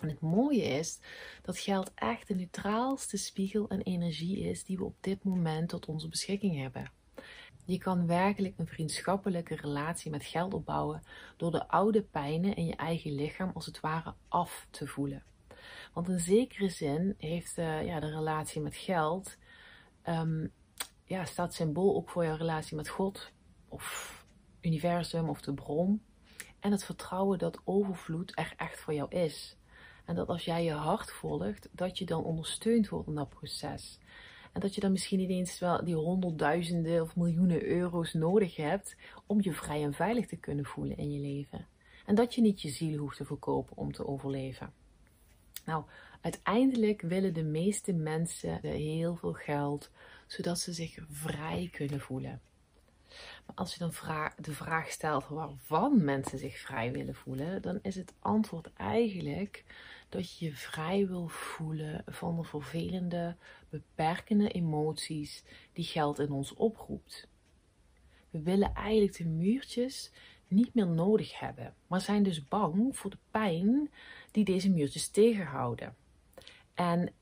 En 0.00 0.08
het 0.08 0.20
mooie 0.20 0.62
is 0.62 1.00
dat 1.42 1.58
geld 1.58 1.90
echt 1.94 2.28
de 2.28 2.34
neutraalste 2.34 3.16
spiegel 3.16 3.68
en 3.68 3.82
energie 3.82 4.38
is 4.38 4.64
die 4.64 4.76
we 4.76 4.84
op 4.84 4.96
dit 5.00 5.24
moment 5.24 5.68
tot 5.68 5.86
onze 5.86 6.08
beschikking 6.08 6.60
hebben. 6.60 6.90
Je 7.64 7.78
kan 7.78 8.06
werkelijk 8.06 8.58
een 8.58 8.66
vriendschappelijke 8.66 9.56
relatie 9.56 10.10
met 10.10 10.24
geld 10.24 10.54
opbouwen 10.54 11.02
door 11.36 11.50
de 11.50 11.68
oude 11.68 12.02
pijnen 12.02 12.56
in 12.56 12.66
je 12.66 12.76
eigen 12.76 13.14
lichaam 13.14 13.50
als 13.54 13.66
het 13.66 13.80
ware 13.80 14.14
af 14.28 14.66
te 14.70 14.86
voelen. 14.86 15.22
Want 15.94 16.08
in 16.08 16.20
zekere 16.20 16.68
zin 16.68 17.14
heeft 17.18 17.58
uh, 17.58 17.86
ja, 17.86 18.00
de 18.00 18.10
relatie 18.10 18.60
met 18.60 18.76
geld, 18.76 19.36
um, 20.08 20.52
ja, 21.04 21.24
staat 21.24 21.54
symbool 21.54 21.96
ook 21.96 22.10
voor 22.10 22.24
jouw 22.24 22.36
relatie 22.36 22.76
met 22.76 22.88
God 22.88 23.32
of 23.68 24.24
universum 24.60 25.28
of 25.28 25.40
de 25.40 25.54
bron. 25.54 26.02
En 26.60 26.70
het 26.70 26.84
vertrouwen 26.84 27.38
dat 27.38 27.60
overvloed 27.64 28.32
er 28.34 28.54
echt 28.56 28.80
voor 28.80 28.94
jou 28.94 29.10
is. 29.10 29.56
En 30.04 30.14
dat 30.14 30.28
als 30.28 30.44
jij 30.44 30.64
je 30.64 30.72
hart 30.72 31.10
volgt, 31.12 31.68
dat 31.72 31.98
je 31.98 32.04
dan 32.04 32.24
ondersteund 32.24 32.88
wordt 32.88 33.08
in 33.08 33.14
dat 33.14 33.28
proces. 33.28 33.98
En 34.52 34.60
dat 34.60 34.74
je 34.74 34.80
dan 34.80 34.92
misschien 34.92 35.18
niet 35.18 35.30
eens 35.30 35.58
wel 35.58 35.84
die 35.84 35.94
honderdduizenden 35.94 37.02
of 37.02 37.16
miljoenen 37.16 37.64
euro's 37.64 38.12
nodig 38.12 38.56
hebt 38.56 38.96
om 39.26 39.42
je 39.42 39.52
vrij 39.52 39.82
en 39.82 39.94
veilig 39.94 40.26
te 40.26 40.36
kunnen 40.36 40.64
voelen 40.64 40.96
in 40.96 41.12
je 41.12 41.20
leven. 41.20 41.66
En 42.06 42.14
dat 42.14 42.34
je 42.34 42.40
niet 42.40 42.62
je 42.62 42.68
ziel 42.68 42.98
hoeft 42.98 43.16
te 43.16 43.24
verkopen 43.24 43.76
om 43.76 43.92
te 43.92 44.06
overleven. 44.06 44.72
Nou, 45.64 45.84
uiteindelijk 46.20 47.00
willen 47.00 47.34
de 47.34 47.44
meeste 47.44 47.92
mensen 47.92 48.58
heel 48.60 49.16
veel 49.16 49.32
geld, 49.32 49.90
zodat 50.26 50.58
ze 50.58 50.72
zich 50.72 50.98
vrij 51.10 51.68
kunnen 51.72 52.00
voelen. 52.00 52.40
Maar 53.46 53.56
als 53.56 53.72
je 53.72 53.78
dan 53.78 53.92
de 54.36 54.52
vraag 54.52 54.90
stelt 54.90 55.28
waarvan 55.28 56.04
mensen 56.04 56.38
zich 56.38 56.58
vrij 56.58 56.92
willen 56.92 57.14
voelen, 57.14 57.62
dan 57.62 57.78
is 57.82 57.94
het 57.94 58.14
antwoord 58.18 58.72
eigenlijk 58.76 59.64
dat 60.08 60.38
je 60.38 60.44
je 60.44 60.52
vrij 60.52 61.06
wil 61.06 61.28
voelen 61.28 62.02
van 62.06 62.36
de 62.36 62.44
vervelende, 62.44 63.36
beperkende 63.68 64.48
emoties 64.48 65.44
die 65.72 65.84
geld 65.84 66.18
in 66.18 66.30
ons 66.30 66.54
oproept. 66.54 67.28
We 68.30 68.42
willen 68.42 68.74
eigenlijk 68.74 69.16
de 69.16 69.26
muurtjes 69.26 70.10
niet 70.48 70.74
meer 70.74 70.86
nodig 70.86 71.38
hebben, 71.38 71.74
maar 71.86 72.00
zijn 72.00 72.22
dus 72.22 72.48
bang 72.48 72.96
voor 72.96 73.10
de 73.10 73.18
pijn 73.30 73.90
die 74.34 74.44
deze 74.44 74.70
muurtjes 74.70 75.08
tegenhouden. 75.08 75.96
En, 76.74 77.12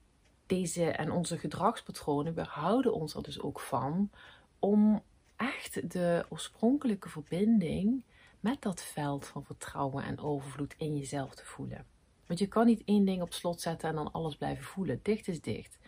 deze, 0.47 0.85
en 0.85 1.11
onze 1.11 1.39
gedragspatronen 1.39 2.35
weerhouden 2.35 2.95
ons 2.95 3.15
er 3.15 3.23
dus 3.23 3.41
ook 3.41 3.61
van 3.61 4.11
om 4.59 5.03
echt 5.37 5.91
de 5.91 6.27
oorspronkelijke 6.29 7.09
verbinding 7.09 8.05
met 8.41 8.63
dat 8.63 8.83
veld 8.83 9.27
van 9.27 9.45
vertrouwen 9.45 10.05
en 10.05 10.19
overvloed 10.19 10.75
in 10.79 10.97
jezelf 10.97 11.35
te 11.35 11.45
voelen. 11.45 11.87
Want 12.27 12.39
je 12.39 12.47
kan 12.47 12.67
niet 12.67 12.83
één 12.85 13.05
ding 13.05 13.23
op 13.23 13.33
slot 13.33 13.61
zetten 13.61 13.89
en 13.89 13.95
dan 13.95 14.13
alles 14.13 14.37
blijven 14.37 14.65
voelen. 14.65 15.01
Dicht 15.03 15.29
is 15.29 15.41
dicht. 15.41 15.79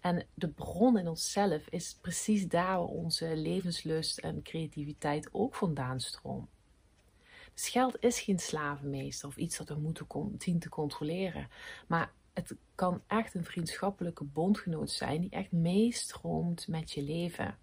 En 0.00 0.26
de 0.34 0.48
bron 0.48 0.98
in 0.98 1.08
onszelf 1.08 1.68
is 1.68 1.98
precies 2.00 2.48
daar 2.48 2.78
waar 2.78 2.86
onze 2.86 3.36
levenslust 3.36 4.18
en 4.18 4.42
creativiteit 4.42 5.28
ook 5.32 5.54
vandaan 5.54 6.00
stroomt. 6.00 6.48
Dus 7.54 7.76
is 8.00 8.20
geen 8.20 8.38
slavenmeester 8.38 9.28
of 9.28 9.36
iets 9.36 9.56
dat 9.56 9.68
we 9.68 9.74
moeten 9.74 10.06
zien 10.38 10.58
te 10.58 10.68
controleren. 10.68 11.48
Maar 11.88 12.12
het 12.32 12.54
kan 12.74 13.02
echt 13.06 13.34
een 13.34 13.44
vriendschappelijke 13.44 14.24
bondgenoot 14.24 14.90
zijn 14.90 15.20
die 15.20 15.30
echt 15.30 15.52
meestroomt 15.52 16.68
met 16.68 16.92
je 16.92 17.02
leven. 17.02 17.58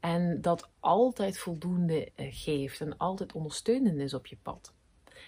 En 0.00 0.40
dat 0.40 0.70
altijd 0.80 1.38
voldoende 1.38 2.12
eh, 2.14 2.26
geeft 2.30 2.80
en 2.80 2.96
altijd 2.96 3.32
ondersteunend 3.32 3.98
is 3.98 4.14
op 4.14 4.26
je 4.26 4.36
pad. 4.42 4.72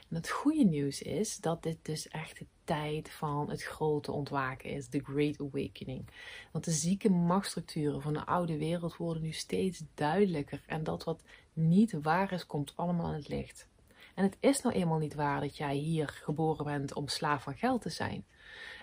En 0.08 0.16
het 0.16 0.28
goede 0.28 0.64
nieuws 0.64 1.02
is 1.02 1.36
dat 1.36 1.62
dit 1.62 1.78
dus 1.82 2.08
echt 2.08 2.38
de 2.38 2.46
tijd 2.64 3.10
van 3.10 3.50
het 3.50 3.62
grote 3.62 4.12
ontwaken 4.12 4.70
is, 4.70 4.88
the 4.88 5.00
Great 5.04 5.40
Awakening. 5.40 6.08
Want 6.52 6.64
de 6.64 6.70
zieke 6.70 7.10
machtsstructuren 7.10 8.02
van 8.02 8.12
de 8.12 8.26
oude 8.26 8.58
wereld 8.58 8.96
worden 8.96 9.22
nu 9.22 9.32
steeds 9.32 9.82
duidelijker 9.94 10.62
en 10.66 10.84
dat 10.84 11.04
wat 11.04 11.22
niet 11.52 11.92
waar 12.02 12.32
is, 12.32 12.46
komt 12.46 12.72
allemaal 12.76 13.06
aan 13.06 13.14
het 13.14 13.28
licht. 13.28 13.68
En 14.14 14.24
het 14.24 14.36
is 14.40 14.60
nou 14.60 14.74
eenmaal 14.74 14.98
niet 14.98 15.14
waar 15.14 15.40
dat 15.40 15.56
jij 15.56 15.74
hier 15.74 16.08
geboren 16.08 16.64
bent 16.64 16.94
om 16.94 17.08
slaaf 17.08 17.42
van 17.42 17.54
geld 17.54 17.82
te 17.82 17.88
zijn. 17.88 18.24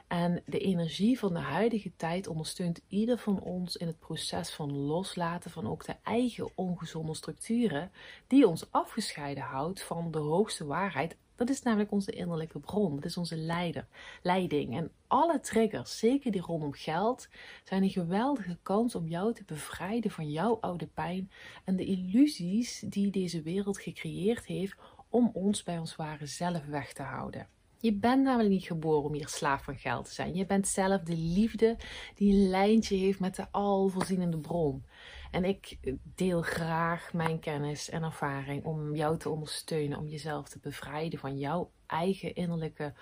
En 0.08 0.44
de 0.46 0.60
energie 0.60 1.20
van 1.20 1.34
de 1.34 1.40
huidige 1.40 1.92
tijd 1.96 2.28
ondersteunt 2.28 2.82
ieder 2.88 3.18
van 3.18 3.40
ons 3.40 3.78
in 3.78 3.88
het 3.88 4.00
proces 4.00 4.54
van 4.54 4.78
loslaten 4.78 5.52
van 5.52 5.68
ook 5.68 5.86
de 5.86 5.96
eigen 6.04 6.50
ongezonde 6.56 7.16
structuren 7.16 7.92
die 8.28 8.48
ons 8.48 8.72
afgescheiden 8.72 9.44
houdt 9.44 9.84
van 9.84 10.12
de 10.12 10.18
hoogste 10.18 10.66
waarheid. 10.66 11.18
Dat 11.38 11.50
is 11.50 11.62
namelijk 11.62 11.92
onze 11.92 12.12
innerlijke 12.12 12.60
bron, 12.60 12.96
dat 12.96 13.06
is 13.06 13.18
onze 13.18 13.38
leider, 13.38 13.88
leiding. 14.22 14.76
En 14.76 14.92
alle 15.08 15.40
triggers, 15.40 15.98
zeker 15.98 16.32
die 16.32 16.42
rondom 16.42 16.74
geld, 16.74 17.28
zijn 17.64 17.84
een 17.84 17.90
geweldige 17.90 18.58
kans 18.64 18.96
om 18.96 19.08
jou 19.08 19.34
te 19.34 19.44
bevrijden 19.46 20.12
van 20.12 20.30
jouw 20.30 20.58
oude 20.62 20.88
pijn 20.88 21.32
en 21.64 21.76
de 21.76 21.86
illusies 21.86 22.84
die 22.86 23.12
deze 23.12 23.42
wereld 23.42 23.80
gecreëerd 23.80 24.46
heeft 24.46 24.76
om 25.10 25.30
ons 25.34 25.64
bij 25.64 25.78
ons 25.78 25.96
ware 25.96 26.26
zelf 26.26 26.66
weg 26.66 26.94
te 26.94 27.04
houden. 27.04 27.48
Je 27.80 27.94
bent 27.94 28.24
namelijk 28.24 28.50
niet 28.50 28.66
geboren 28.66 29.04
om 29.04 29.14
hier 29.14 29.28
slaaf 29.28 29.64
van 29.64 29.78
geld 29.78 30.06
te 30.06 30.14
zijn. 30.14 30.36
Je 30.36 30.46
bent 30.46 30.68
zelf 30.68 31.02
de 31.02 31.16
liefde 31.16 31.78
die 32.16 32.34
een 32.34 32.50
lijntje 32.50 32.96
heeft 32.96 33.20
met 33.20 33.36
de 33.36 33.52
alvoorzienende 33.52 34.38
bron. 34.38 34.84
En 35.32 35.46
ik 35.46 35.78
deel 36.16 36.42
graag 36.42 37.14
mijn 37.14 37.40
kennis 37.40 37.90
en 37.90 38.04
ervaring 38.04 38.66
om 38.66 38.96
jou 38.96 39.18
te 39.18 39.30
ondersteunen, 39.30 39.98
om 39.98 40.08
jezelf 40.08 40.50
te 40.50 40.60
bevrijden 40.60 41.20
van 41.20 41.38
jouw 41.38 41.72
eigen 41.86 42.36
innerlijke 42.36 42.94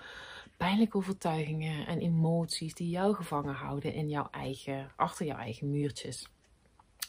pijnlijke 0.56 0.96
overtuigingen 0.96 1.86
en 1.86 2.00
emoties 2.00 2.74
die 2.74 2.90
jou 2.90 3.14
gevangen 3.14 3.54
houden 3.54 3.92
in 3.92 4.08
jouw 4.08 4.28
eigen, 4.30 4.90
achter 4.96 5.26
jouw 5.26 5.38
eigen 5.38 5.70
muurtjes. 5.70 6.28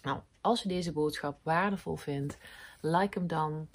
Nou, 0.03 0.19
als 0.41 0.61
je 0.61 0.69
deze 0.69 0.91
boodschap 0.91 1.39
waardevol 1.43 1.95
vindt, 1.95 2.37
like 2.81 3.19
hem 3.19 3.27
dan. 3.27 3.69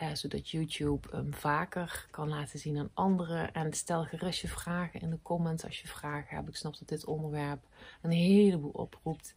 Eh, 0.00 0.14
zodat 0.14 0.50
YouTube 0.50 1.08
hem 1.10 1.34
vaker 1.34 2.06
kan 2.10 2.28
laten 2.28 2.58
zien 2.58 2.78
aan 2.78 2.90
anderen. 2.94 3.52
En 3.52 3.72
stel 3.72 4.04
gerust 4.04 4.40
je 4.40 4.48
vragen 4.48 5.00
in 5.00 5.10
de 5.10 5.18
comments 5.22 5.64
als 5.64 5.80
je 5.80 5.88
vragen 5.88 6.36
hebt. 6.36 6.48
Ik 6.48 6.56
snap 6.56 6.78
dat 6.78 6.88
dit 6.88 7.04
onderwerp 7.04 7.64
een 8.02 8.10
heleboel 8.10 8.70
oproept. 8.70 9.34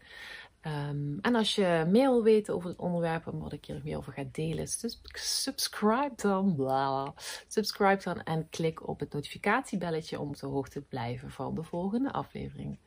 Um, 0.62 1.20
en 1.22 1.36
als 1.36 1.56
je 1.56 1.86
meer 1.88 2.10
wil 2.10 2.24
weten 2.24 2.54
over 2.54 2.70
het 2.70 2.80
onderwerp 2.80 3.28
en 3.28 3.40
wat 3.40 3.54
ik 3.54 3.66
hier 3.66 3.82
meer 3.84 3.98
over 3.98 4.14
ga 4.14 4.24
delen, 4.32 4.68
subscribe 5.14 6.14
dan. 6.16 6.56
Bla, 6.56 7.14
subscribe 7.48 8.04
dan 8.04 8.24
en 8.24 8.50
klik 8.50 8.88
op 8.88 9.00
het 9.00 9.14
notificatiebelletje 9.14 10.20
om 10.20 10.34
te 10.34 10.46
hoogte 10.46 10.80
te 10.80 10.86
blijven 10.86 11.32
van 11.32 11.56
de 11.56 11.64
volgende 11.64 12.12
aflevering. 12.12 12.78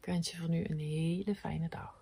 Ik 0.00 0.06
wens 0.06 0.30
je 0.30 0.36
voor 0.36 0.48
nu 0.48 0.64
een 0.68 0.78
hele 0.78 1.34
fijne 1.34 1.68
dag. 1.68 2.01